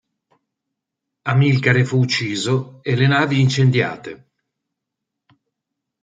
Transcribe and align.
Amilcare 1.29 1.85
fu 1.85 1.97
ucciso 1.99 2.79
e 2.81 2.95
le 2.95 3.05
navi 3.05 3.39
incendiate. 3.39 4.29